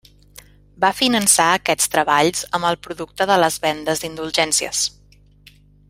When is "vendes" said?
3.67-4.03